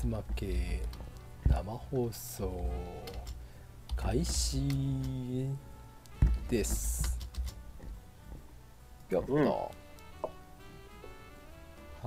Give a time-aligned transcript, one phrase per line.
[0.00, 0.80] 絶負け
[1.46, 2.70] 生放送
[3.96, 5.46] 開始
[6.48, 7.18] です。
[9.10, 9.44] やった、うん。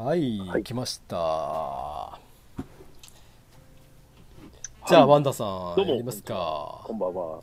[0.08, 0.64] はい、はい。
[0.64, 2.20] 来ました。
[4.88, 5.92] じゃあ、ワンダさんどうも。
[5.92, 6.82] やりますか。
[6.86, 7.26] こんばんは。
[7.28, 7.42] は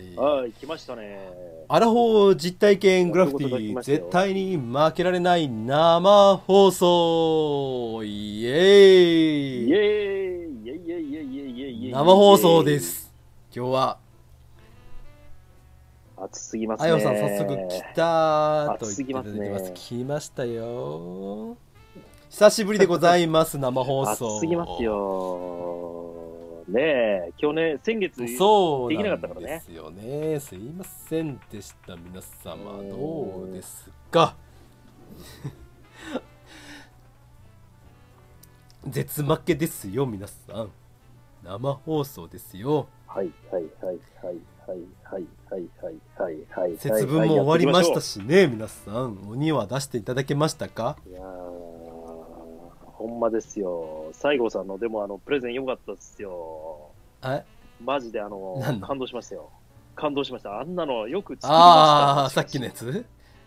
[0.00, 0.16] い。
[0.16, 1.28] はい、来ましたね。
[1.70, 8.54] アラフォー実体験グラフィティ絶対に負けられない生放送イエー
[9.66, 12.80] イイエーイイエイイエイイエイイエイ生放送で。
[12.80, 13.12] す
[13.54, 13.98] 今日は
[16.16, 16.88] 暑すぎますね。
[16.88, 21.58] あよさん早速来たと言っていただいてます来ましたよ
[22.30, 25.97] 久しぶりでございます生放送暑すぎますよ。
[26.68, 26.80] ね。
[26.82, 29.46] え、去年、先月、そうなできなかったからね。
[29.56, 32.78] んですよねすいませんでした皆様。
[32.78, 32.88] うん。
[32.90, 34.36] どうですか？
[38.86, 40.70] 絶負けですよ皆さん。
[41.44, 42.86] 生放送ですよ。
[43.06, 46.76] はいはいはいはいはいはいはいはいはいはい。
[46.76, 48.20] 節分も終わりましたし。
[48.20, 49.18] しね皆さん。
[49.28, 50.96] 鬼は出していただけましたか？
[51.08, 51.57] いやー
[52.98, 54.10] ほんまですよ。
[54.12, 56.90] 西郷さんの、でもあの、プレゼン良かったですよ。
[57.20, 57.42] あ
[57.80, 59.50] マジであの感動しましたよ。
[59.94, 60.58] 感動しました。
[60.60, 61.54] あんなのよく作りました。
[61.54, 63.06] ああさっきのやつ？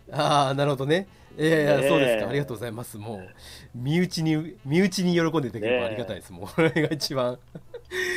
[0.10, 1.08] ああなるほどね。
[1.38, 2.30] いやいや、そうですか。
[2.30, 2.98] ありがとうございます。
[2.98, 3.30] もう
[3.76, 7.38] 身内に身内に喜んでいただければありがたいです、もうこれが一番。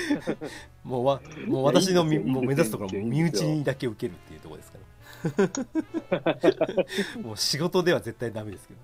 [0.84, 4.84] もうわもう私のみもう目指すところはもう身内にだけ受けるっていうところですから。
[7.22, 8.80] もう仕事では絶対ダメですけど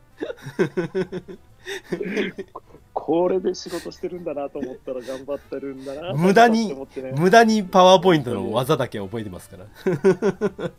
[2.93, 6.13] これで仕事してるんだなと思ったら頑張ってるんだな。
[6.15, 6.77] 無駄にね。
[7.17, 9.65] 無駄にパワーポイントの技だけ覚えてますから。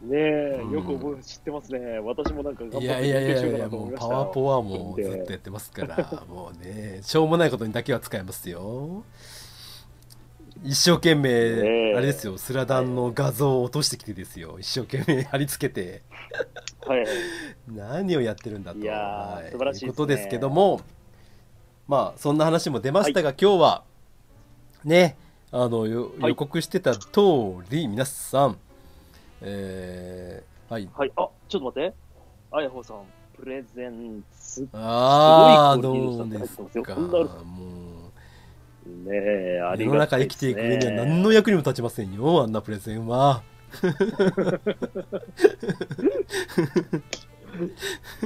[0.00, 0.72] ねえ、うん。
[0.72, 1.98] よく覚え知ってますね。
[1.98, 5.08] 私もなんか頑張っていやいやいやいやもうパワーポはもうで。
[5.08, 6.24] ずっとやってますから。
[6.28, 9.02] もうねしょうもないことにだけは使えますよ
[10.64, 14.58] 一生懸命、あれですよスラダンの画像を落としてきてですよ。
[14.58, 16.02] 一生懸命貼り付けて。
[16.86, 17.06] はい。
[17.68, 18.78] 何をやってるんだと。
[18.78, 19.50] いやーはい。
[19.50, 19.88] 素晴らしいですね。
[19.88, 20.80] うことですけども
[21.86, 23.84] まあそんな話も出ましたが、今日は
[24.84, 25.16] ね
[25.50, 27.20] あの予告してた通
[27.70, 28.58] り皆さん
[29.40, 30.88] えーはい。
[30.94, 31.12] はい。
[31.16, 31.94] あ、ちょっと待って。
[32.50, 33.02] あやほさん、
[33.38, 34.68] プレゼンツ。
[34.72, 36.94] ああすごいクどうですか。
[36.96, 37.87] もう
[38.88, 40.30] ねえ、あり世の中がたいです、ね。
[40.30, 43.42] 生きていく上には何の役にも立ちませんよあんなプレゼンは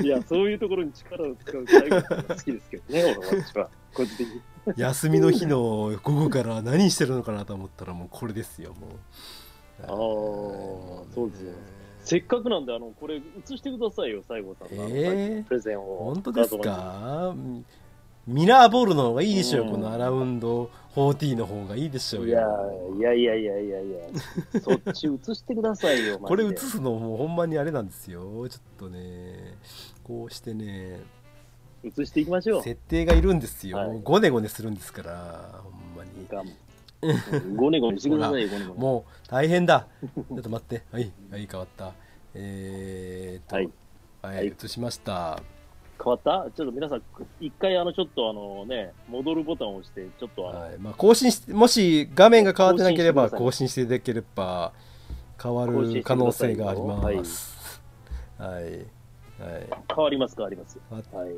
[0.03, 3.69] いや、そういうところに力を使う最後が好きですけどね、 俺は私は。
[3.95, 4.41] 個人的に。
[4.77, 8.91] 休みの日の午後から何してるのかなと思ったらもうこれですよもう
[9.83, 9.89] ああ、
[11.13, 11.53] そうですよ。
[12.05, 13.21] せっかくなんで、あの、これ、映
[13.57, 15.45] してくださいよ、西郷さんのえー？
[15.45, 16.13] プレゼンを。
[16.15, 17.35] 本当ですか？
[18.27, 29.57] ミラーボールの方がいいでしょう、うんこのアラウンド40の方がいいでしょういやよいやいやいやいやいや、そっち映してくださいよ、 これ映すのもうほんまにあれなんですよちょっとね
[30.05, 31.01] こうしてね
[31.83, 32.63] 映していきましょう。
[32.63, 38.75] 設定がいるんですよ、はいゴネゴネするんですからほんまにがんゴネゴネしてくださいよ。
[38.77, 39.89] もう大変だ。
[40.01, 40.83] ちょっと待って。
[40.93, 41.93] はい、はい、変わった。
[42.35, 43.69] えー、っと、はい
[44.23, 45.43] はい、はい映しました。
[46.03, 46.51] 変わった？
[46.51, 47.03] ちょっと皆さん、
[47.41, 54.73] 一回、あの、ちょっとあのね、戻るボタンを押して、ちょっとあの、はい、まあ、更新して、もし画面が変わってなければ、更更新していただければ、
[55.41, 57.81] 変わる可能性があります。
[58.39, 58.65] はい。
[58.65, 58.69] はい。
[59.95, 60.79] 変わります、変わります。
[60.91, 61.31] あはい。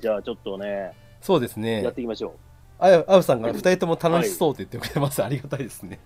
[0.00, 1.92] じゃあ、ちょっとね、そうですやっね。
[1.92, 2.34] ていきましょ
[2.78, 5.22] あや、あうさんが二人とも楽しそうって言ってくれます。
[5.22, 5.98] ありがたいですね。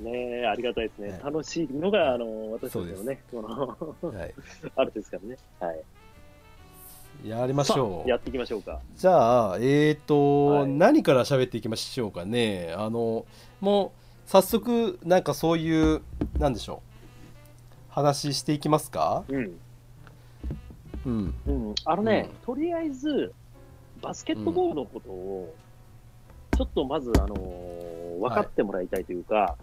[0.00, 0.02] う。
[0.04, 1.08] ねえありがたいですね。
[1.10, 3.42] はい楽しいのが、あの、私たちのね、こ
[4.02, 4.34] の、はい。
[4.76, 5.36] あるですからね。
[5.60, 5.82] はい。
[7.28, 8.16] やりましょうや。
[8.16, 8.80] っていきましょうか。
[8.96, 12.74] じゃあ、えーと、はい何から喋っていきましょうかね。
[12.76, 13.26] あの、
[13.60, 13.90] もう、
[14.26, 16.02] 早速、なんかそういう、
[16.38, 16.92] なんでしょう。
[17.90, 19.24] 話していきますか？
[19.28, 19.60] うん。
[21.04, 21.34] うん。
[21.46, 21.74] うん。
[21.84, 23.32] あのね、うとりあえず、
[24.00, 25.54] バスケットボールのことを、
[26.56, 29.56] ちょっとまず、あのー分かってもらいたいというか、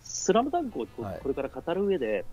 [0.00, 2.24] スラムダンクをこれから語る上で、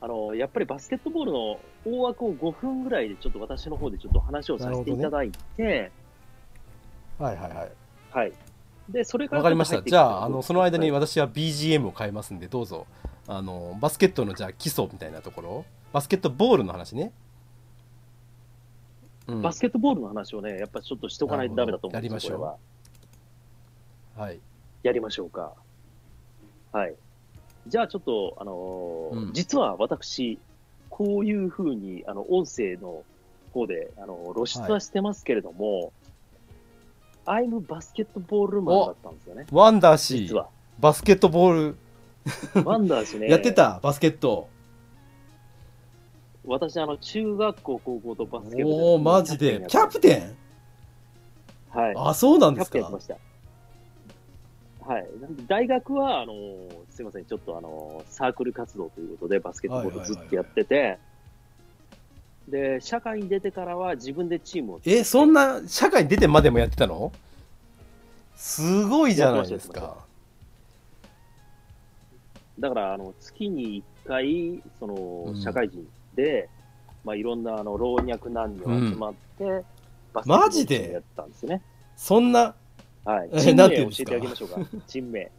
[0.00, 5.90] あのーやっぱりバスケットボールの大枠を5分ぐらいで、ちょっと私の方でちょっと話をさせていただいて、
[7.18, 7.72] はいはいはい。
[8.10, 8.32] はい。
[8.88, 9.82] で、それからわかりました。
[9.82, 12.86] じゃあ、あの、その間にはい私は BGM を変えますんで、どうぞ。
[13.26, 15.64] あの、バスケットの、じゃあ、基礎みたいなところ。
[15.92, 17.12] バスケットボールの話ね。
[19.26, 22.50] うんバスケットボールの話をね、やっぱちょっとしとかないとダメだと思うんですよ、やりましょうこれは。
[22.52, 22.58] はい。
[24.82, 25.52] やりましょうか。
[26.72, 26.94] はい。
[27.66, 29.32] じゃあちょっと、あのーうん。
[29.32, 30.38] 実は私、
[30.90, 33.04] こういうふうに、あの、音声の
[33.52, 35.92] 方であの露出はしてますけれども、
[37.26, 40.22] アイムバスケットボールマンだったんですよね、ワンダーシー。
[40.28, 40.48] 実は。
[40.78, 41.74] バスケットボー
[42.54, 42.64] ル。
[42.64, 44.48] ワンダー氏ね、 やってたバスケット。
[46.46, 49.64] 私、あの中学校、高校とバスケ部おおマジで。
[49.68, 50.36] キャプテン？
[51.70, 52.70] はい、あそうなんキャですか。
[52.70, 53.16] プテンやってました。
[54.88, 55.06] はい、
[55.46, 56.32] 大学はあの
[56.88, 60.98] すみません、ちょっとあのサークル活動ということで、バスケットボールずっとやってて、
[62.48, 67.12] で社会に出てからは自分でチームをえそんな社会に出てまでもやってたの？
[68.34, 69.98] すごいじゃないですか。
[72.58, 74.94] だからあの月に1回、その
[75.28, 75.42] うん。
[75.42, 76.48] 社会人で、
[77.04, 79.64] まあ、いろんなあの老若男女集まって、
[80.14, 81.62] バスケットボールやってたんですよね。
[81.94, 82.54] そんな
[83.08, 84.10] はい、えチームなんて言うんですか？
[84.12, 85.30] 名を教えてあげましょうか、チーム名。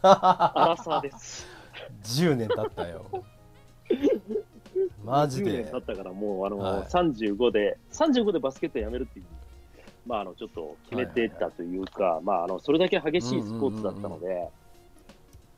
[0.00, 1.46] アラサーです。
[2.04, 3.04] 10年経ったよ。
[5.04, 6.82] マジ10年で経ったから、もうあの、はい。
[6.84, 9.26] 35で、35でバスケットやめるっていう、
[10.06, 14.48] まあ、あのちょっと決めてたというか、まあ、あのそれだけ激しいスポーツだったので、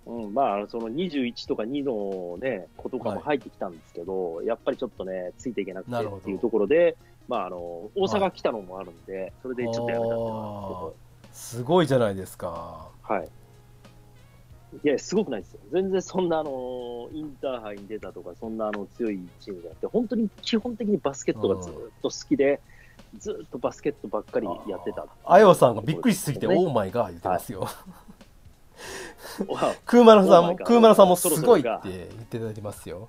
[0.06, 0.34] うん。
[0.34, 6.96] まあ、あのその21とか2の、ね、子とかも入ってきたんですけど、やっぱりちょっとね、ついていけなくてっていうところで、
[7.28, 7.56] まあ、あの
[7.94, 10.96] 大阪来たのもあるんで、それでちょっとやめたっていうのがあるんで
[11.34, 12.88] すごいじゃないですか。
[13.02, 13.28] はい。
[14.84, 15.60] いや、すごくないですよ。
[15.72, 21.72] 全然そんなあの、インターハイに出たとか、そんなあの強いチームじゃなくて、本当に基本的にバスケットがずっ
[22.02, 22.60] と好きで、
[23.18, 25.06] ずっとバスケットばっかりやってた。
[25.24, 26.56] あよさんがびっくりしすぎて「ね。
[26.56, 27.60] オーマイガー」言ってますよ、
[29.48, 33.08] わクーマラさん Oh もマラさんもすごいって言っていただいてますよ。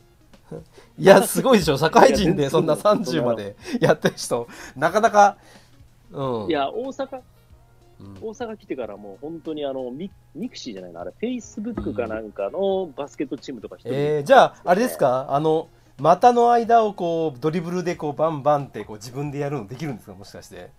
[0.98, 1.78] いやすごいでしょ。
[1.78, 5.38] 社会人でそんなそんな30までやってる人なかなか
[6.12, 6.48] うん。
[6.48, 7.35] いや、大阪、うん
[8.22, 14.18] 大阪来てからもう本当にあの、ミ、mixi じゃないの、あれ、フェイスブックかなんかのバスケットチームとか一人で。
[14.18, 15.28] えー、じゃああれですか？
[15.30, 20.14] あの股の間をこうドリブルでこうバンバンってこう自分でやるのできるんですか？
[20.14, 20.70] もしかして、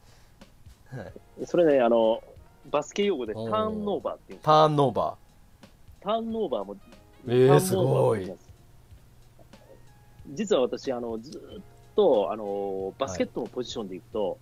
[0.94, 1.02] は
[1.40, 2.22] い、それね、あの、
[2.70, 5.16] バスケ用語でタおーーンオーバーっていうんですターンオーバ
[6.02, 6.76] ターンオーバーも、
[7.26, 8.46] えーターンオーバーもできすます。
[10.34, 11.60] 実は私、あのずっ
[11.94, 14.38] とあのバスケットのポジションでいくと、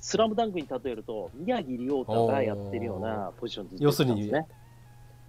[0.00, 4.46] スラムダンクに例えると、宮城亮太がやってるようなポジションでずっとやってたんですね。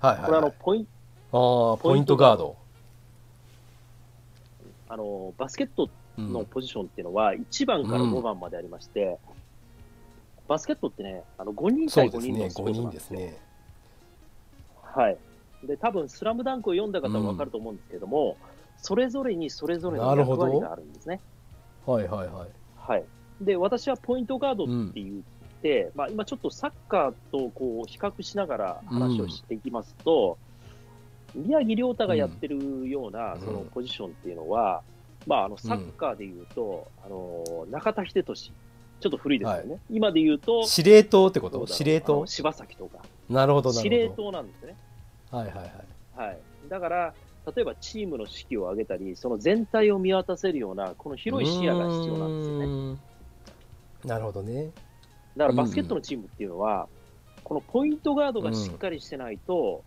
[0.02, 0.88] ーはいはい、これあはい、のポイン
[1.34, 2.56] あーポイントガード、
[4.90, 9.20] あのバスケットうんのポジションっていうのは、1番からうん5番までありまして、
[10.48, 13.20] バスケットってね、あの5人対5そうですね5人のスポーツな人んですよ。
[13.20, 13.38] ですね
[14.84, 15.18] はい。
[15.64, 18.38] で、多分スラムダンクを読んだ方は分かると思うんですけども、
[18.78, 21.22] それぞれにそれぞれの役割があるんですね。
[21.86, 23.04] はいはいはいはい。
[23.42, 30.38] で、私はポイントガードって言って、まあ今ちょっとサッカーとこう比較しながら話をしていきますと、
[31.34, 33.42] 宮城亮太がやってるようなうん。
[33.42, 34.84] そのポジションっていうのは、
[35.26, 39.80] まああのサッカーで言うと、あの中田英寿、ちょっと古いですよね。
[39.90, 41.66] 今で言うと、司令塔ってこと？
[41.66, 42.26] 司令塔？
[42.28, 43.00] 柴崎とか、
[43.30, 43.90] なるほどなるほど。
[43.90, 44.76] 司令塔なんですね。
[45.32, 45.72] はいはいはい。
[46.16, 46.40] はい。
[46.70, 47.14] だから、
[47.56, 52.98] 例えばチームの士気を上げたり、その全体を見渡せるような、この広い視野が必要なんですよね。
[54.04, 54.72] ねなるほどね。
[55.38, 56.88] だからバスケットのチームっていうのは、
[57.44, 59.84] このポイントガードがしっかりしてないと、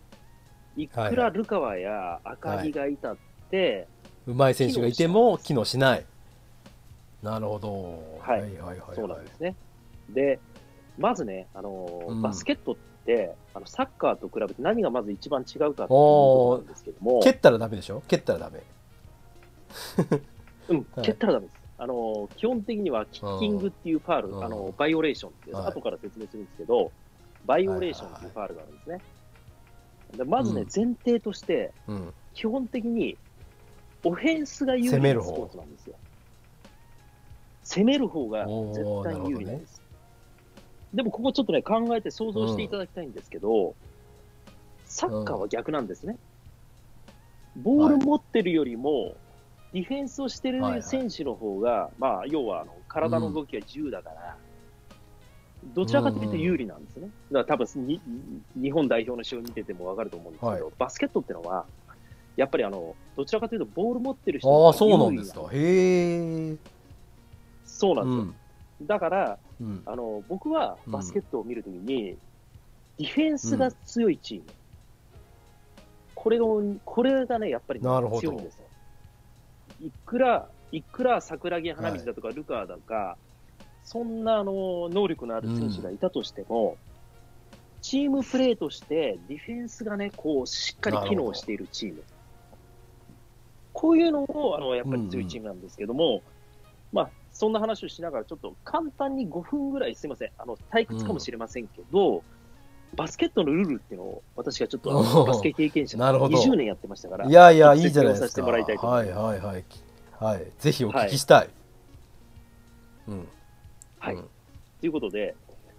[0.75, 3.17] いくらルカワや赤木がいたっ
[3.49, 3.87] て、
[4.27, 6.05] うまい選手がいても機能しない。
[7.21, 8.03] なるほど。
[8.19, 8.41] はい。
[8.41, 9.55] はいはいはいそうなんですね。
[10.09, 10.39] で、
[10.97, 12.21] まずね、あのーうん。
[12.21, 12.75] バスケットっ
[13.05, 18.01] てあのサッカーと比べて何がまず一番違うかっていうところなんですけども、蹴ったらダメでしょ？
[18.07, 18.63] 蹴ったらダメ。
[20.69, 21.57] うん、はい蹴ったらダメです。
[21.77, 26.91] あのー基本的にはキッキングっていうファール、うんあのバイオレーションっていう、はい後から説明するんですけど、
[27.45, 29.01] バイオレーションっていうファールがあるんですね。
[30.17, 33.17] でまずね、うん前提として、うん基本的に
[34.03, 35.95] オフェンスが有利なスポーツなんですよ。
[37.63, 39.81] 攻める方が絶対に有利なんです。
[40.93, 43.75] でもここちょっとね、考えて想像していただきたいんですけど、
[44.85, 46.17] サッカーは逆なんですね。
[47.57, 49.15] ボール持ってるよりも、
[49.75, 50.83] ディフェンスをしてるはいはい。
[50.83, 54.37] 選手の方が、まあ、要はあの体の動きが自由だから、
[55.73, 57.09] どちらかというと有利なんですね。
[57.29, 57.99] だから多分に
[58.55, 61.65] 日本代表の試合を見てても分かると思うんですけど、はバスケットってのは、
[62.37, 65.41] やっぱりあのどちらかというと、ボール持ってる人ああそうなんですか。
[65.51, 66.57] へえ
[67.65, 68.33] そうなんですよ。
[68.79, 68.87] うん。
[68.87, 69.83] だからうん。
[69.85, 72.17] あの、僕はバスケットを見るときに、
[72.97, 74.45] ディフェンスが強いチーム、
[76.13, 78.64] これをこれがね、やっぱり強いんですよ。
[79.85, 83.17] いくら、いくら桜木花道だとか、ルカーだとか、
[83.83, 86.77] そんなあの能力のある選手がいたとしても、
[87.81, 92.03] チームプレーとしてディフェンスがね、こうしっかり機能しているチーム。
[93.73, 96.23] こういうのをあのやっぱり強いチームなんですけども、
[96.91, 102.23] まあ、そんな話をしながら、ちょっと簡単に5分ぐらい、すみません、あの退屈かもしれませんけど、
[102.95, 108.27] バスケットのルールっていうのを、私がちょっとバスケ経験者なるほど20年やってましたから、いやいや、いいじゃないですか。
[108.27, 109.63] 説明をさせてもらいたいと思はいはいはい。
[110.19, 110.45] はい。
[110.59, 111.49] ぜひお聞きしたい。
[113.07, 113.27] うん。
[113.99, 114.29] はいうん
[114.81, 115.35] ということで、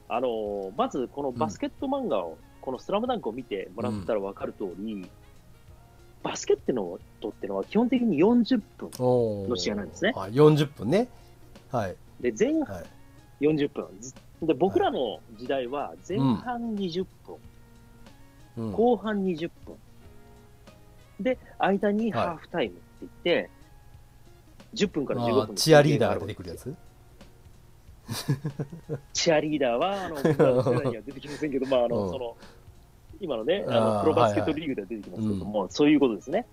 [0.09, 5.09] あのーまずこのバスケット漫画を、このスラムダンクを見てもらったら分かる通り、
[6.25, 8.91] バスケットのとってのは基本的に40分
[9.49, 11.09] の試合なんですねはい、40分ね。
[11.71, 11.97] はい。
[12.21, 12.85] で、前半はい。
[13.41, 13.87] 40分。
[14.43, 17.37] で、僕らの時代は前半20分、
[18.57, 19.77] うん後半20分。
[21.21, 23.51] で、間にはいハーフタイムって言って、
[24.75, 26.75] 10分から15あ分チアリーダーが出てくるやつ？
[29.13, 30.17] チアリーダーは、あの、
[30.63, 32.37] 僕らのには出てきませんけど、まあ、あの、うんその、
[33.21, 36.47] 今のね、あの、プロバスケットリーグでは出てきますけども、そういうことですね。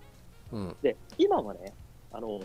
[0.52, 0.76] うん。
[0.82, 1.72] で、今はね、
[2.16, 2.42] あのー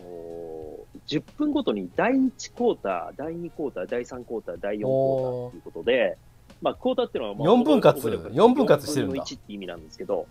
[1.08, 6.18] 10分ごとに第1クォーター、第2クォーター、第3クォーター、第4クォーターということで、
[6.62, 10.28] まあ、クォーターっていうのは、まあ、4分割覚えれば4分割してるんだ4分の1って意味なんですけど、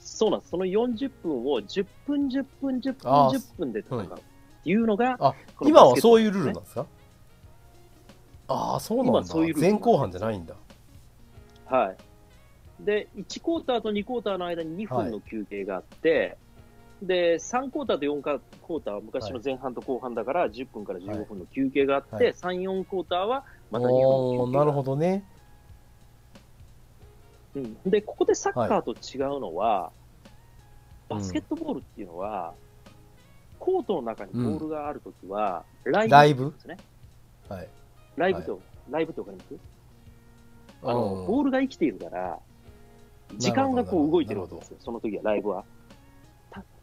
[0.00, 0.50] そうなんです。
[0.50, 5.16] その40分を10分、10分、10分、あー10分で戦うっていうのが、
[5.64, 6.86] の今はそういうルールなんですか
[8.48, 9.22] ああ、そうなんだ。
[9.42, 10.54] ういう前後半じゃないんだ。
[11.66, 11.96] はい。
[12.84, 16.36] で、1クォーターと2クォーターの間に2分の休憩があって、
[17.02, 22.24] で、3クォーターと4クォーターは昔の前半と後半だから10分から15分の休憩があって、はい。
[22.24, 25.24] はい3、4クォーターはまた2分なるほどね。
[27.54, 30.04] うん、で、ここでサッカーと違うのは、うん
[31.06, 32.54] バスケットボールっていうのは、
[33.58, 36.78] コートの中にボールがあるときは、ライブライブですね。
[37.46, 37.68] はい。
[38.16, 38.58] ライブと、
[38.90, 39.54] ライブってわかります？
[40.82, 42.38] あの、うんボールが生きているから、
[43.36, 45.66] 時間がこう動いてるわけですよ、その時は、ライブは。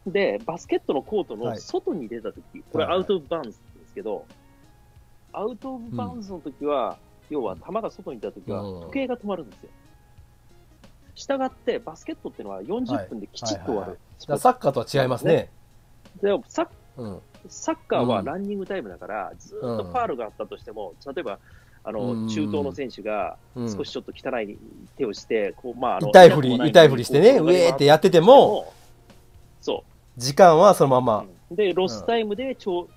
[0.04, 1.60] たで、バスケットのコートのはい。
[1.60, 2.42] 外に出た時、
[2.72, 2.92] これはい。
[2.94, 3.54] はいアウトオブバウンズで
[3.88, 4.26] すけど、
[5.32, 6.96] アウトオブバウンズの時は、
[7.30, 8.80] 要は球が外に出た時はうん。
[8.82, 9.70] 時計が止まるんですよ。
[11.14, 14.38] したがって、バスケットっていうのは40分できちっと終わはいはいはい。
[14.38, 15.50] サッカーとは違いますね。
[16.22, 17.20] でもサッうん。
[17.48, 18.24] サッカーはうん。
[18.24, 21.38] ランニングタイムだから、ずーっとファールがあったとしても、例えば、
[21.84, 22.26] あうん。
[22.26, 23.72] の中東の選手がうん。
[23.74, 24.58] 少しちょっと汚い
[24.96, 28.26] 手をして、こうまあ、あの痛いふり、痛い痛いふりしてね、ウェーってやってても、
[28.66, 28.81] そ
[30.16, 31.18] 時間はそのまう、ま。
[31.18, 32.88] うんで、ロスタイムで帳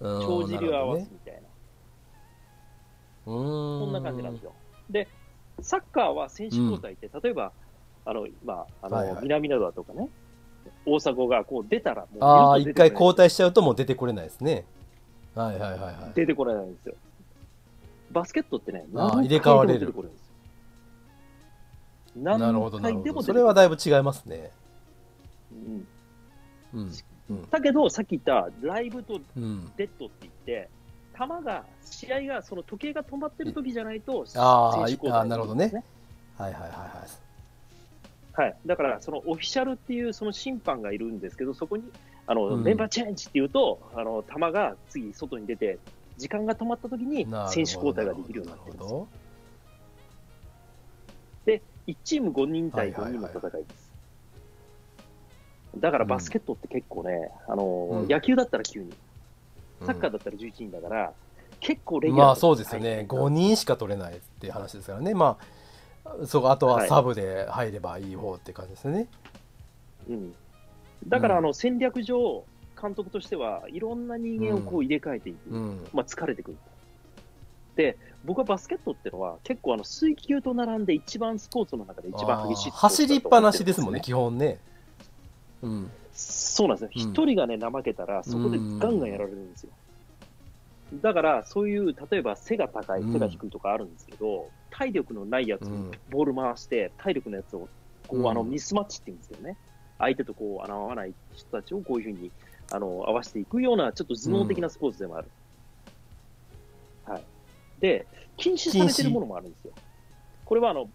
[0.00, 1.40] うん帳尻を合わすみたいな、
[3.26, 4.52] うーそんな感じなんですよ。
[4.90, 5.08] で、
[5.60, 7.52] サッカーは選手交代って、例えば、
[8.04, 10.08] あの、まあ、あの、はいはい南灘とかね、
[10.84, 14.66] 大迫がこう出たら、もうああ、一回交代しちゃうともう出てこれないですね。
[15.34, 15.94] はいはいはいはい。
[16.14, 16.94] 出てこれないんですよ。
[18.10, 20.26] バスケットってね、何入れ替われる回でも出てこれるんです
[22.16, 22.22] よ。
[22.22, 22.80] なるほどなるほど。
[22.80, 24.50] 何回でも出てそれはだいぶ違いますね。
[25.52, 25.88] うん。
[27.50, 29.72] だけど、さっき言ったライブとうん。
[29.76, 30.70] デッドって言って、
[31.16, 35.84] 球が、試合が、その時計が止まってる時じゃないと、あー選手交代あーなるほどね
[36.36, 38.40] はいはいはいはい。
[38.42, 38.56] はい。
[38.66, 41.84] だから、そのオフィシャルっていうその審判がいるんですけど、そこに、
[42.26, 45.78] あの、うんメンバーチェンジっていうと、あの、球が次外に出て、
[46.16, 48.94] 時間が止まった時になるほど選手交代ができるようになってるんです
[51.44, 53.83] で、1チーム5人対5はいはいはい人の戦いです。
[55.78, 58.90] だからバスケットって結構ね、あの、うん野球だったら9人、
[59.80, 61.12] どサッカーだったら11人だから、
[61.60, 62.96] 結構レギュラーまあそうですよね。
[62.96, 65.14] はい5人しか取れないっていう話ですからね。
[65.14, 65.38] ま
[66.04, 69.08] あ、そうあとははいサブで入ればいい方って感じですね。
[70.08, 70.34] うん。
[71.08, 72.44] だから、うんあの、戦略上、
[72.80, 75.50] 監督としてはいろんな人間をこう入れ替えていく。
[75.50, 75.86] うん。
[75.92, 76.56] まあ、疲れてくる。
[77.76, 84.58] で、僕はバスケットってのは、結構あの水球と並んで一番スポーツの中で一番激しいスポーツだと思ってるん走りっぱなしですもんね、基本ね。
[85.64, 85.90] うん。
[86.12, 86.90] そうなんですよ。
[86.94, 89.70] うん一、人がね、怠けたら、そこでガンガンやられるんですよ。
[91.02, 97.68] だから、そういう、例えば背が高い、うん背が低いとかあるんですけど、体力のないやつうんにボール回して、体力のやつを、
[98.06, 99.56] こう、うんあの、ミスマッチって言うんですけどね。
[99.98, 102.30] 相手とこう、あの、合わない人たちをこういうふうに、
[102.70, 105.28] あの、合わせていくような、ちょっと頭脳的なスポーツでもある。
[107.04, 107.22] はい。
[107.80, 108.06] で、
[108.36, 109.72] 禁止されてるものもあるんですよ。
[110.44, 110.88] これはあの、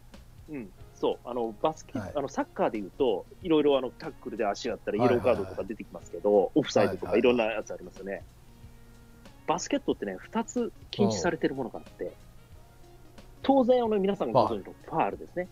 [0.50, 0.70] うん、
[1.00, 8.24] そう、あの、バスケ、はいあの、サッカーで言うと、いろいろあの、タックルで足があったらイエローカードとか出てきますけど、オフサイドとはいはいかいろんなやつありますよね。
[9.48, 12.12] バスケットってね、二つ禁止されてるものがあって、
[13.42, 15.48] 当然、あの、皆さんがご存知のファールですね。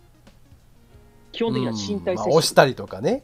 [1.31, 2.29] 基本的には身体接まあ、触。
[2.29, 3.23] 押したりとかね。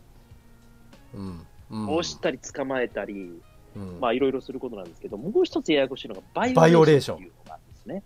[1.14, 1.46] うん。
[1.72, 3.42] うん押したり捕まえたり、
[3.76, 8.04] うんまあいろいろすることなんですけど、もう一つややこしいのがバイオオレーションションっていうのがあるんですね。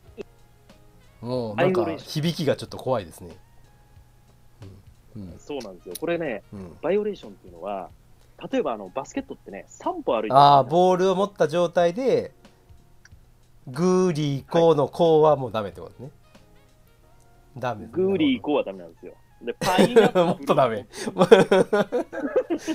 [1.20, 3.36] もうなんか響きがちょっと怖いですね。
[5.40, 5.96] そうなんですよ。
[6.00, 7.90] これね、うんバイオレーションっていうのは、
[8.52, 12.32] 例えばあのバスケットってね、3歩歩いてああ、ボールを持った状態で、
[13.68, 16.12] グーリーコーのコーはもうダメってことね。
[17.58, 19.14] ダメですねグーリーコはダメなんですよ。
[19.42, 20.88] で、 パイナップルも っとダメ。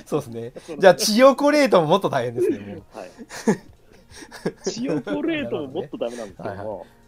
[0.05, 0.77] そうですね。
[0.77, 2.81] じゃあ、チヨコレートももっと大変ですね。
[2.93, 3.09] はい。
[4.69, 6.85] チヨコレートももっとダメなんですけども、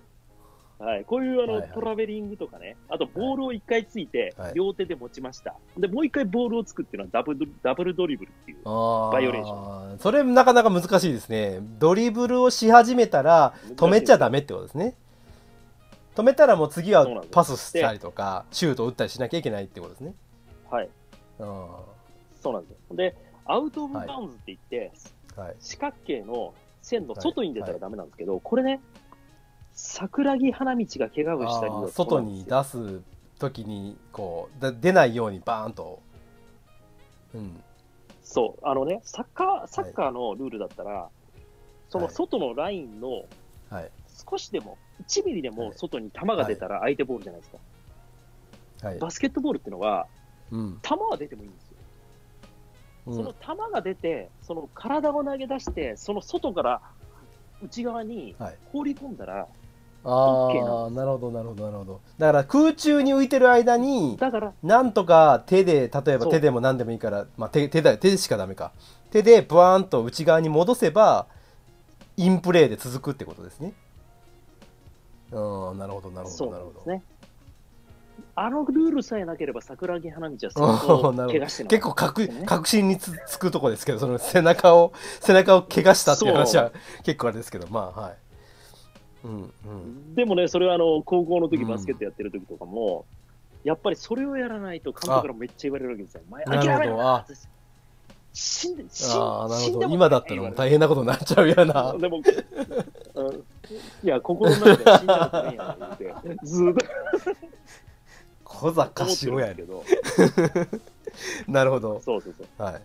[0.77, 5.55] はい、こういうあの、はいはいトラベリングとかね、あとボールを一回ついてはい、両手で持ちました。
[5.77, 8.63] で、もう一回ボールをつくっていうのはダブルダブルドリブルっていう。
[8.63, 11.59] バイオレーショそれなかなか難しいですね。
[11.79, 14.95] ドリブルをし始めたら止めちゃダメってことですね。
[16.15, 20.13] 止めたらもう次はパスしたりとか、シュートを打ったりしなきゃいけないってことですね。
[20.69, 20.89] はい、
[21.39, 21.79] あ
[22.41, 22.95] そうなんですよ。
[22.95, 23.15] で、
[23.45, 25.55] アウト・オブ・バウンズって言って、ーはい。
[25.59, 28.79] 四角形の線の外に出たらダメなんですけど、これね、
[29.75, 33.01] 桜木花道が怪我をしたり外に出す
[33.37, 36.01] 時にこうだ出ないようにバーンと、
[37.33, 37.61] うん、
[38.25, 41.09] そう、あのね、サッカー、サッカーのルールだったら、
[41.89, 43.25] その外のラインの
[43.69, 43.91] はい。
[44.29, 44.77] 少しでも、
[45.07, 47.51] 1ミリでも外に球が出たら相手ボールじゃないです
[48.81, 48.87] か。
[48.87, 50.07] はい、バスケットボールっていうのは、
[50.51, 50.79] うん。
[50.81, 51.77] 球は出てもいいんですよ。
[53.07, 53.15] うん。
[53.15, 56.81] その球が出て、その体を投げ出して、その外から
[57.63, 58.57] 内側にはい。
[58.71, 59.47] 放り込んだら、
[60.05, 60.11] な。
[60.11, 62.01] んあなるほどなるほどなるほど。
[62.17, 68.71] だから空中に浮いてる間にだから、なんとか手で例えば手でも何でもいいから、まあ、手手だ手でしかダメか。
[69.11, 71.27] 手でブワーンと内側に戻せば
[72.17, 73.73] インプレーで続くってことですね。
[75.31, 76.91] うんなるほどなるほどなるほど。
[76.91, 77.03] ね。
[78.37, 86.71] あのルールさえなければ桜木花道はお相当 怪我してな結構確確信につつくとこですけどその背中を背中を怪我したっていう話は
[87.03, 88.17] 結構あれですけどまあはい
[89.25, 90.15] うんうん。
[90.15, 93.05] でもね、それはあの高校の時うんバスケットやってる時とかも、
[93.63, 96.21] やっぱりそれをやらないと監督からめっちゃ言われるわけですよ。
[96.29, 97.01] 前諦めろ。
[97.01, 97.25] あ。
[98.33, 99.71] 死んで、死んああなるほど。
[99.71, 101.95] 死んでも今だったらもう大変なことになっちゃうよな。
[101.97, 102.21] でも、
[103.15, 103.35] うん。
[104.03, 106.85] いや、心の中では死んだことないやんってずーっと。
[108.43, 109.83] 小坂思ってる塩やけど、
[111.47, 112.01] なるほど。
[112.01, 112.63] そうそうそう。
[112.63, 112.81] はい。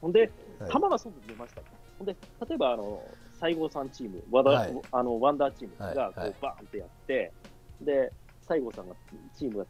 [0.00, 0.20] ほんで、
[0.58, 0.72] はい。
[0.72, 1.60] 球が外に出ました。
[1.60, 1.66] と。
[1.98, 2.16] ほんで、
[2.48, 3.02] 例えば、あの、
[3.42, 7.32] 西郷さんチーム、ワダはいあのワンダーチームがこうバーンってやって、
[7.80, 8.12] で、
[8.48, 8.94] 西郷さんが
[9.36, 9.66] チーム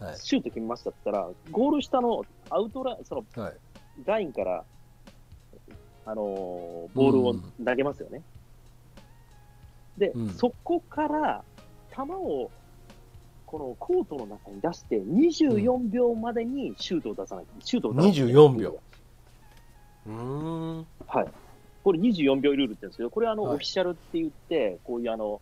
[0.00, 3.54] がはいシュート決めましたって言ったら、ゴール下のアウトライン、そのはい
[4.04, 4.64] ラインから、
[6.04, 8.22] あのーボールを投げますよね。
[9.96, 11.44] で、うんそこから
[11.94, 12.50] 球を
[13.46, 17.44] このコートの中に出して、24秒までにシュートを出さない。
[17.60, 18.80] シュートを出さない24秒。
[20.06, 20.86] うーんはい。
[21.82, 23.54] これ24秒ルールって言うんですけど、これはあの、はい。
[23.54, 25.40] オフィシャルって言って、こういうあの、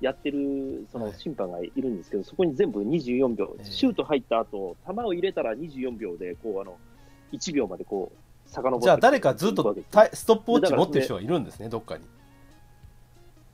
[0.00, 1.14] やってるそのはい。
[1.14, 3.64] 審判がいるんですけど、そこに全部24秒、ええ。
[3.64, 6.76] シュート入った後、球を入れたら24秒で、こうあの、
[7.32, 9.74] 1秒までこう、遡ってじゃあ誰かずっと
[10.12, 12.04] ストップウォッチ持ってる人がいるんですねどっかに。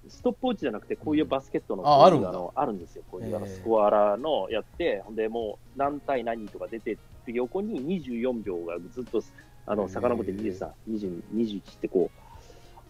[0.08, 2.18] ストップウォッチじゃなくて、こういうバスケットの、あある
[2.54, 3.04] あるんですよ。
[3.10, 9.22] こういうスコアラのやって、ほんでもう何対何とか出てって、横に24秒がずっと
[9.70, 12.10] あの遡ってええ23、22、21ってこ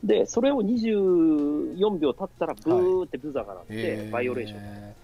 [0.03, 0.07] う。
[0.07, 4.11] で、それを24秒経ったら、ブーってブザーが鳴って、えー。
[4.11, 4.95] バイオレーション。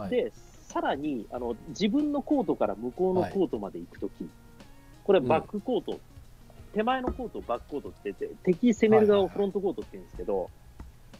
[0.00, 0.10] はい。
[0.10, 0.32] で、
[0.68, 4.12] さらにあの自分のコートから向こうのコートまで行くとき、
[5.02, 5.98] これ、バックコート、
[6.72, 10.50] 手前のコートをバックコートってて、敵攻める側をフロントコートって言うんですけど、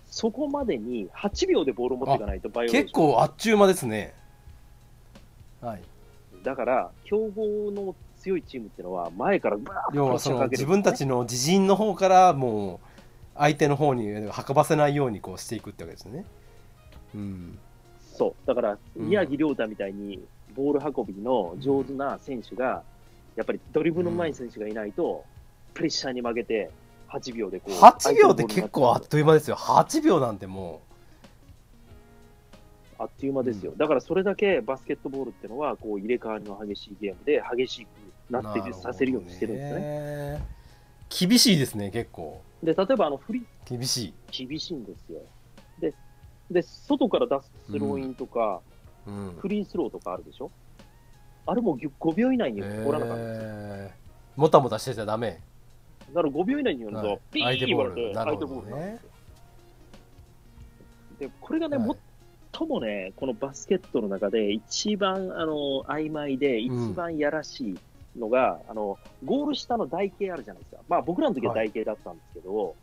[0.07, 2.85] そこまでに8秒でボールを持っていかないとバイオレーション。
[2.85, 4.15] 結構あっちゅう間ですね。
[5.61, 5.83] はい
[6.43, 12.89] だから、強豪の強いチームっていうのは、前からバーッと要は自分たちの自陣の方からもう
[13.37, 16.25] 相手の方に運ばせないようにこうしていくってわけですね。
[17.15, 17.59] うん。
[18.15, 19.07] そう、だから、うん。
[19.07, 20.21] 宮城亮太みたいに
[20.55, 22.83] ボール運びの上手な選手が、
[23.37, 25.25] やっぱりドリブルの前に選手がいないと、
[25.75, 26.71] プレッシャーに負けて、
[27.09, 27.75] 8秒でこう。
[27.75, 29.57] 8秒って結構あっという間ですよ。
[29.57, 30.83] 8秒なんても
[32.99, 33.73] あっという間ですよ。
[33.77, 37.89] だからそれだけバスケットボールっていうのは、こう入れ替わりの激しいゲームで、激しく
[38.31, 39.81] うなってさせるようにしてるんですね。
[39.81, 40.47] ね。
[41.09, 42.43] 厳しいですね結構。
[42.63, 45.21] で、例えばあのフリ厳しい、厳しいんですよ。
[45.79, 45.95] で、
[46.51, 48.61] で外から出すスローインとか、
[49.07, 49.37] うん。
[49.39, 50.51] フリースローとかあるでしょ？
[51.47, 53.49] あれも5秒以内に取らなかったんですよ。
[53.49, 54.41] えー。
[54.41, 55.41] もたもたしてちゃダメ。
[56.09, 57.19] だから5秒以内にやると、はい。
[57.33, 59.11] ピー相手ボー言われて、相手ボールなんねですよ。
[61.21, 61.97] で、これがね、はい
[62.53, 66.95] 最もね、このバスケットの中で一番あの曖昧で、一うん。
[66.95, 67.79] 番やらしい
[68.19, 70.83] のが、あのゴール下の台形あるじゃないですか。
[70.89, 72.75] まあ僕らの時は台形だったんですけど、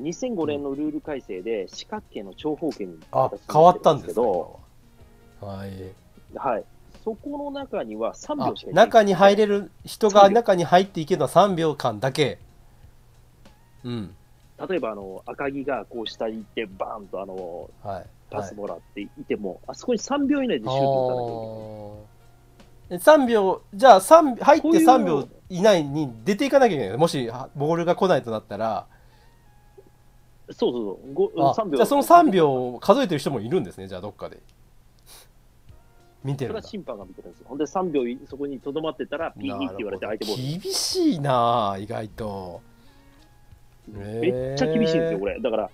[0.00, 4.60] 2005年のルール改正で四角形の長方形にあ変わなったんですかけど、
[5.40, 5.70] はい。
[6.34, 6.64] はい。
[7.04, 8.86] そこの中には3あ秒しかいない。
[8.86, 10.34] 中に入れる人が3秒。
[10.34, 12.38] 中に入っていけるのは3秒間だけ。
[13.84, 14.14] うん。
[14.68, 22.12] 例えばあの赤木がこう下に行って、バーンとあのはいパスもらっていても、あそこに3秒以内でシュート打たなきゃいけない。
[22.90, 28.86] え3秒じゃあ3入ってこういうの3秒以内に出ていかなきゃいけないもしはボールが来ないとなったら
[30.50, 31.76] そうそうそう、ごあ3秒。
[31.76, 34.40] じゃあその3秒を数えてる人もいるんですねじゃあどっかで
[36.24, 37.46] 見てるそれは審判が見てるんですよ。
[37.48, 40.60] ほんで3秒いそこにとどまってたら、ピーって言われて相手ボール。
[40.60, 42.60] 厳しいなあ意外と
[43.88, 45.40] めっちゃ厳しいんですよ、これれ。
[45.40, 45.70] だから、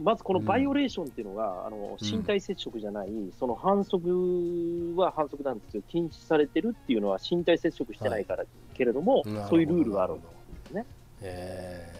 [0.00, 10.22] まずこのバイオレーションっていうのが、あの身体接触じゃない、その反則は反則なんですけど、禁止されてるっていうのは身体接触してないから、けれども、そういうルールがあるんで
[10.68, 10.86] すね。
[11.22, 11.92] え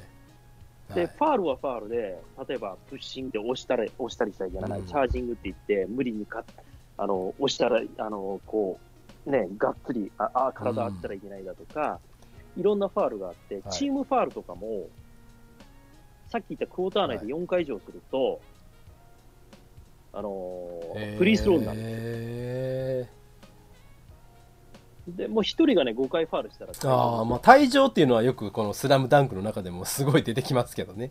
[0.90, 0.94] ー。
[0.94, 1.11] で、はい。
[1.11, 4.87] ファールはファールで、例えばプッシングで押したら押したりしたらいけない、うん。
[4.87, 6.44] チャージングって言って、無理にか
[6.98, 8.78] あの押したら、あのこ
[9.26, 11.98] う、ね、がっつりああ体あったらいけないだとか、
[12.59, 13.64] いろんなファールがあって、はい。
[13.70, 14.87] チームファールとかも、
[16.37, 18.40] さっき言ったクォーター内で4回以上すると、
[20.12, 20.31] あの
[21.16, 21.79] フリースローになる。
[21.79, 21.96] んですよ。
[21.99, 23.09] え
[25.09, 31.11] でもう一人がね、5回ファールしたら、ーああまあ退場っていうのはよくこの「スラムダンクの中でもすごい出てきますけどね。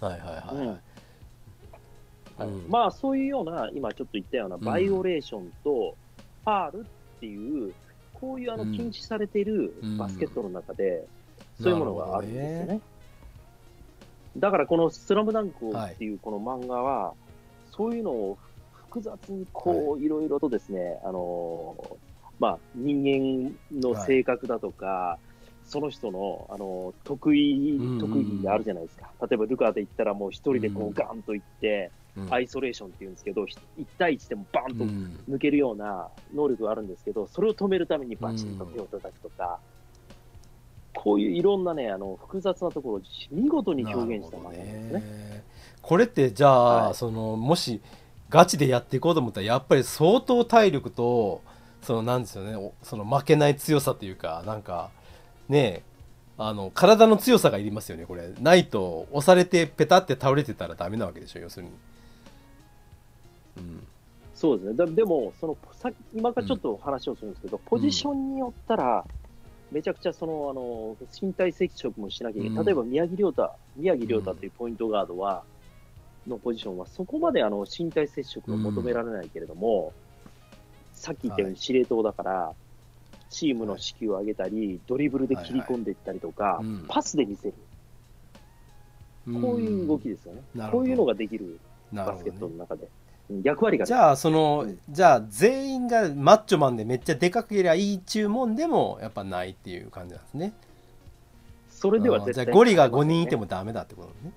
[0.00, 2.48] はいはいはい、はいはい。
[2.48, 5.96] うんまあそういうような、今ちょっと言ったようなバイオレーションと
[6.44, 6.84] ファールっ
[7.20, 7.72] ていう、
[8.12, 8.72] こういうあのうん。
[8.76, 11.06] 禁止されているバスケットの中で、
[11.62, 12.80] そういうものがあるんですよね。
[14.36, 17.14] だからこのスラムダンクっていうこの漫画は、
[17.70, 18.38] そういうのを
[18.70, 20.08] 複雑にこうい。
[20.08, 21.76] ろいろとですね、あの
[22.38, 25.18] まあ人間の性格だとか、
[25.64, 28.00] その人のあの得意うんうんうん。
[28.00, 29.12] 特技があるじゃないですか。
[29.28, 30.90] 例えばルカで言ったらもう一人でこうん。
[30.90, 32.32] うガンと行って、うん。
[32.32, 35.20] アイソレーションっていうんですけど、1対1でもバンとうん。
[35.28, 39.60] 抜けるような能力があるんですけど、それを止めるためにバチンと手を叩くとか、
[40.96, 45.00] こういういろんなね、あの複雑なところを見事に表現した漫画ですね。
[45.00, 45.44] ね。
[45.82, 46.94] これってじゃあ、はい。
[46.94, 47.80] そのもし
[48.30, 51.42] ガチでやっていこうと思ったらやっぱり相当体力と
[51.82, 54.90] そのなんですよねおその負けない強さというかなんか
[55.48, 55.82] ね
[56.38, 58.32] あの体の強さがいりますよねこれ。
[58.40, 61.72] ないと押されてペタって倒れてたらダメなわけでしょ要するに、
[63.58, 63.86] うん、
[64.36, 64.74] そうですね。
[64.76, 69.04] だでも、そのさ今からちょっと話をするんですけど、ポジションによったら、
[69.72, 72.58] めちゃくちゃそのあの身体接触もしなきゃいけない。
[72.58, 75.42] うん例えば宮城亮太、宮城亮太というポイントガードは、
[76.26, 79.92] のポジションはそこまであの身体接触を求められないけれども、
[80.94, 82.52] さっき言ったように司令塔だから、
[83.30, 87.54] チームの士気を上げたり、ドリブルで切り込んでいったりとか、うんパスで見せる。
[89.40, 90.42] こういう動きですよね。
[90.70, 91.58] こういうのができる
[91.92, 92.88] バスケットの中で。
[93.30, 100.52] うん役割がじゃあその、うんじゃあ全員がマッチョマンでめっちゃでかけりゃいい注文でもやっぱないっていう感じなんですね。
[101.70, 103.42] それでは絶対じゃあゴリが5人いても。
[103.42, 104.32] もダメだってことね。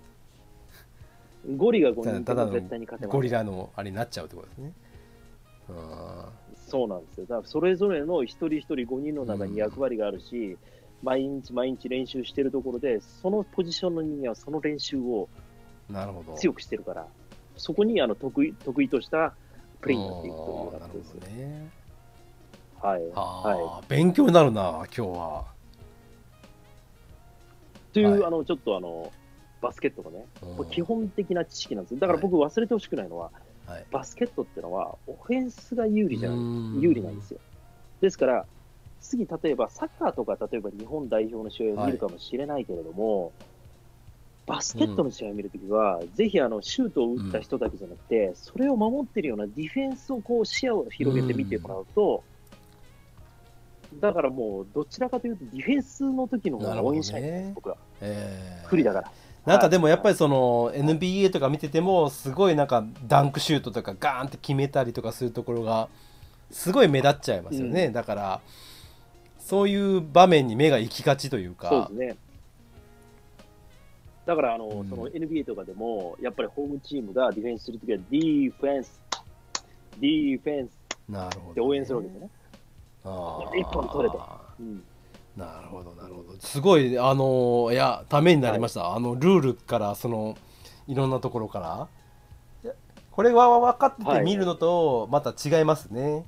[1.56, 3.21] ゴリが5人いも絶対に勝てまゴ。
[3.21, 4.73] リラのあれになっちゃうってことですね。
[5.69, 6.30] あ
[6.67, 7.25] そうなんですよ。
[7.25, 10.58] だからそれぞれの一人一人5人の中に役割があるし、
[11.02, 16.34] 毎日毎日練習してるところで、そのポジションの人間はその練習をーなるほど。
[16.34, 17.08] 強くしてるから、
[17.59, 19.33] そこにあの得意得意とした
[19.81, 21.69] プレーになっていくというようあーなるなことですね
[22.81, 23.01] はい。
[23.13, 25.45] あはー勉強になるな今日は、
[27.91, 27.93] い。
[27.93, 29.11] という、はいあの、ちょっとあの、
[29.61, 30.25] バスケットのね、
[30.71, 31.99] 基本的な知識なんですよ。
[31.99, 33.31] だから僕忘れてほしくないのは、
[33.67, 37.39] はいバスケットってのは、オフェンスが有利じゃない、うん有利なんですよ。
[38.01, 38.45] ですから、
[39.01, 43.33] 次、例えばサッカーとか、例えば日本代表の試合を見るかもしれないけれども、
[44.49, 52.23] バスケットの試合を見るときは、ぜひあのシュートを打った人だけじゃなくて、それを守ってるようなディフェンスをこう視野を広げて見てもらうと、
[54.01, 57.77] だからもう、どちらかというと、ディフェンスの時の方が応援したいんですよ、なる僕は。
[58.01, 58.67] えー。
[58.67, 59.12] 不利だから。
[59.45, 65.88] なんかでもやっぱりその NBA とか見ててもすごいなんかダンクシュートとかガーンって決めたりとかするところが
[66.51, 68.41] すごい目立っちゃいますよね、うだから
[69.39, 71.69] そういう場面に目が行きがちというか。
[71.69, 72.17] そうですね。
[74.29, 74.89] だからあの、うん。
[74.89, 79.01] その NBA とかでも、やっぱりホームチームがディフェンスするときは、ディフェンス、
[79.99, 80.71] ディフェンス。
[81.09, 82.29] なるほど、って応援するわけですね。
[83.05, 84.21] あ一本取れと
[84.59, 84.83] うん、
[85.35, 86.39] なるほどなるほど。
[86.39, 90.37] すごいあのいやためになりました、あのルールからその
[90.87, 91.87] いろんなところから。
[93.09, 96.23] これは分かってて見るのとまた違いますね、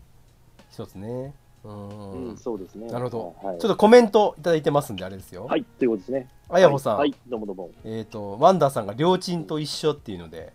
[0.72, 2.88] 一つねうん、うんそうですね。
[2.88, 6.30] なるほど、はい、ちょっとコメントいただいてますんであれですよ、はい、ということですね。
[6.50, 7.72] あやほさん、はい、はいどうもどうも。
[7.84, 10.54] えっ、とワンダーさんが両親と一緒っていうので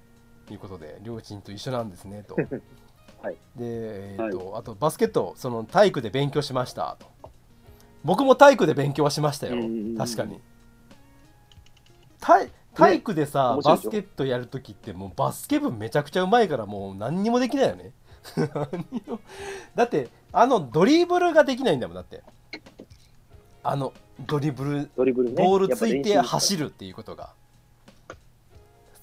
[0.51, 2.37] いうことで両親と一緒なんですね と。
[3.23, 3.35] はい。
[3.57, 7.07] でえっ、と、あとバスケットその体育で勉強しましたと。
[8.05, 9.57] 僕も体育で勉強はしましたよ。
[9.99, 10.41] 確かに。
[12.21, 13.91] 体体育でさ、面白いでしょ。
[13.91, 17.93] バスケットやるときってもうバスケ部めちゃくちゃうまいからもう何にもできないよね
[19.75, 22.23] だってあのドリブルができないんだもんだって
[23.63, 25.43] あのドリブルドリブルね。
[25.43, 26.23] ボールついてる。
[26.23, 27.31] 走るっていうことが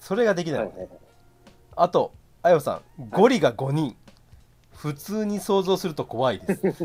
[0.00, 1.00] それができないもんね、はいはいはい。
[1.76, 3.96] あとあよさんゴリが5人
[4.72, 6.62] 普通に想像すると怖いです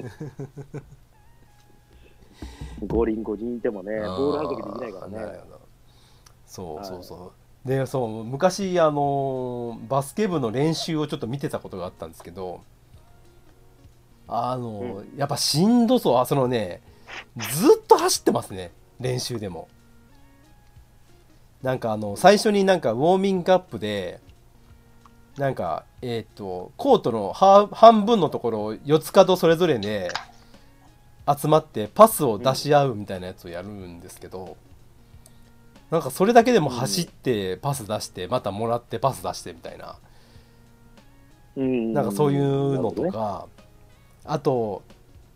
[2.88, 5.40] 五輪五人いてもね、ボール運びできないからね。
[6.46, 7.32] そうはいそうそう、
[7.66, 12.62] でそう昔あのーバスケ部の練習をちょっと見てたことがあったんですけど
[14.28, 16.18] あのーやっぱしんどそう。
[16.20, 16.82] あそのね
[17.38, 18.72] ずっと走ってますね。
[19.00, 19.68] 練習でも。
[21.64, 24.22] なんかあの最初になんかウォーミングアップで
[25.38, 30.10] なんかえっ、とコートの半半分のところを四つ角それぞれで
[31.28, 34.58] 集まってパスを出し合うみたいなやつをやるんですけど、
[35.92, 39.96] なんかそれだけでも走ってパス出してまたもらってパス出してみたいな、
[41.56, 41.94] うん。
[41.94, 43.48] なんかそういうのとか、
[44.26, 44.84] あと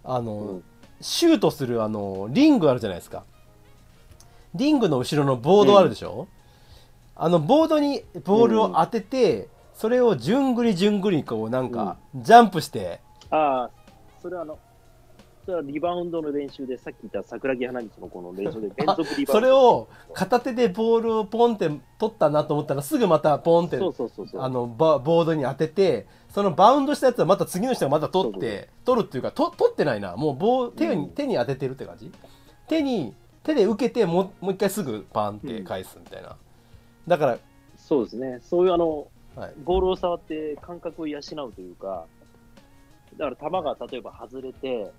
[0.04, 0.62] あの、ほどね
[1.02, 3.24] シュートするあのリングあるじゃないですか。
[4.56, 6.28] リングの後ろのボードあるでしょ、
[7.16, 13.72] あのボードにボールを当てて、それを順繰り順繰りこうなんかジャンプして、うんああ、
[14.22, 14.60] それはあの、
[15.46, 19.32] それはリバウンドの練習で、さっき言った桜木花道のこの練習で連続リバウンド。
[19.34, 24.42] それを片手でボールをポンって取ったなと思ったらすぐまたポンってそうそうそうそう。
[24.42, 30.16] あのバボードに当ててそのバウンドしたやつはまた次の人がまた取って取るっていうかと取ってないな。
[30.16, 31.10] もう棒手に,、うん。
[31.10, 32.12] 手に当ててるって感じ。
[32.68, 36.38] 手に手で受けてもうもう一回すぐパンって返すみたいな、
[37.08, 37.38] だから、
[37.76, 38.40] そうですね。
[38.42, 42.06] そういうあの、はい、ボールを触って感覚を養うというか、
[43.18, 44.92] だから球が例えば外れて、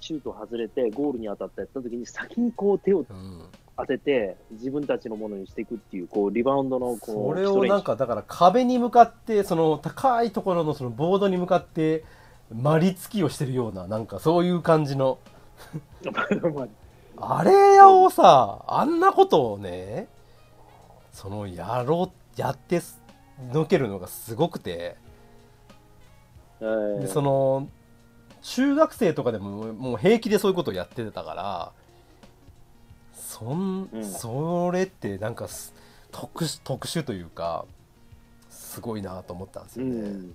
[0.00, 3.42] シュート外れて、ゴールに当たったやった時に、先にこう手をうん、
[3.76, 12.04] 当てて、自分たちのものにしていくっていう、こう、リバウンドのこそうれをなんかだから壁に向かってその高いところのそのボードに向かって
[12.54, 15.18] まりつきをしてるようななんかそういう感じの。
[17.18, 20.06] あれをさあんなことをね
[21.12, 23.00] そのやろうやってす
[23.50, 24.96] のけるのがすごくて。
[26.60, 27.00] えー。
[27.00, 27.68] でその
[28.42, 31.72] 中学生とかでももう平気でそういうことをやってたから
[33.14, 34.04] そん、うん。
[34.04, 35.74] それってなんかす
[36.12, 37.66] 特殊特殊というか
[38.48, 39.92] すごいなと思ったんですよね。
[39.92, 40.34] うん。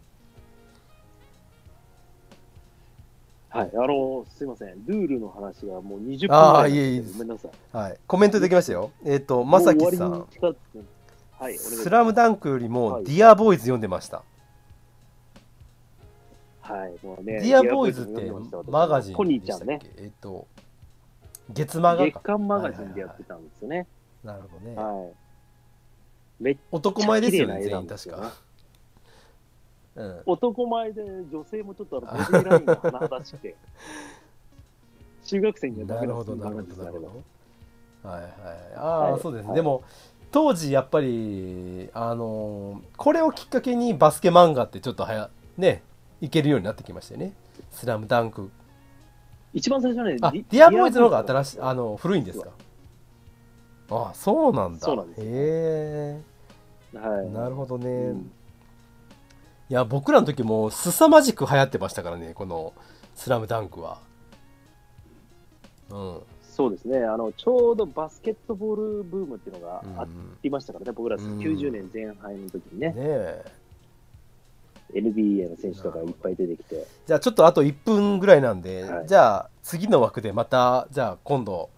[3.50, 7.52] はい、あの、すいません、ルールの話がもう20分ぐらいいえいえごめんなさい。
[7.76, 8.92] はい、コメントできましたよ。
[9.06, 10.26] えっ、とまさきさん。
[11.38, 13.04] はい、スラムダンクよりもはい。
[13.04, 14.18] ディアボーイズ読んでました。
[14.18, 14.26] はい、
[17.04, 17.42] もうね。
[17.42, 18.32] ディアボーイズって
[18.70, 19.80] マガジンコニーでちゃんね。
[19.98, 20.48] えっ、と
[21.50, 22.20] 月マガ月か。
[22.22, 23.88] 刊マガジンでやってたんですよね。
[24.24, 24.76] なるほどね。
[24.76, 26.44] はい。
[26.44, 28.34] めっ男前ですよね全員確か。
[29.94, 33.56] うん、男前で女性もちょっとあのボディーラインが華々しくて、
[35.26, 37.12] 中学生にはダなメなるほどなるほどなるほは
[38.04, 38.10] ど。
[38.10, 38.32] はいはい。
[38.76, 39.48] ああ、はいそうですね。
[39.50, 39.84] はいでも
[40.32, 45.84] 当時やっぱりあのーこれをきっかけにバスケ漫画ってちょっとはやね
[46.22, 47.34] いけるようになってきましたよね。
[47.72, 48.50] スラムダンク。
[49.54, 52.50] 一番最初はね、あ、ディアボーイズの方が新しいあの古いんですか？
[53.90, 54.80] あ、そうなんだ。
[54.80, 56.22] そうなんですよへ
[56.94, 56.98] え。
[56.98, 57.30] はい。
[57.32, 57.86] なるほどね。
[57.90, 58.32] うん
[59.70, 62.74] いや僕らの時も凄まじく流行ってましたからねこの
[63.16, 64.00] 「スラムダンクは。
[65.90, 66.20] うん。
[66.42, 73.46] そうですね、あのちょうどバスケットボールブームっていうのがあうんりましたからね、僕らうん90年前半の時にねね、え
[74.94, 81.70] NBA の選手とかいっぱい出てきて、じゃあちょっとあと1分ぐらいなんで、はいじゃあ次の枠でまたじゃあ今度、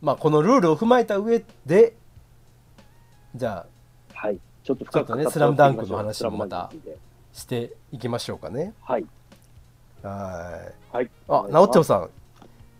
[0.00, 1.94] まあ、このルールを踏まえた上で
[3.36, 3.66] じゃ
[4.14, 6.70] あはい、ちょっと深くちょっとねスラムダンクの話もまた
[7.32, 8.72] していきましょうかね。
[8.82, 9.04] はい、
[10.02, 11.10] はいはい。
[11.28, 12.10] あ、なおっちょさん。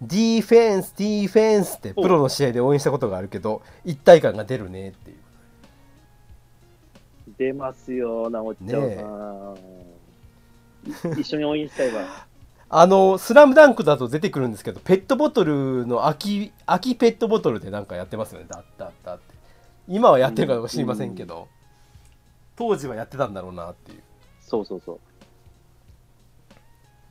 [0.02, 5.16] ディフェンス、ディフェンスってプロの試合で応援したことがあるけど、一体感が出るねっていう。
[7.40, 9.56] 出ますよ、なおっちゃんさん。
[11.16, 12.02] い 一緒に応援したいわ。
[12.68, 18.46] あの、スラムダンクだと出てくるんですけど、ペットボトルの空き、空きペットボトルでなんかやってますよね。
[18.46, 19.34] だったったって。
[19.88, 21.48] 今はやってるかどうか知りませんけど、
[22.56, 24.02] 当時はやってたんだろうなっていう。
[24.42, 25.00] そうそうそう。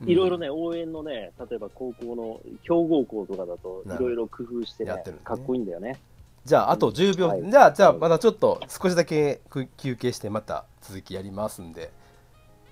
[0.02, 6.00] うんいろいろね、応援のね、例えば高校の強豪校とかだと、ないろいろ工夫してねやってるんですねかっこいいんだよね。
[6.44, 7.28] じゃあ、あと10秒。
[7.28, 7.50] はい。
[7.50, 7.98] じゃあ、じゃあ、はい。
[7.98, 11.90] またちょっと少しだけく休憩して、また続きやりますんで、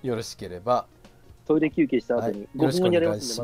[0.03, 0.87] よろしければ、
[1.47, 3.41] トイレ休憩したはい、後によろしくお5分後にやり願いします。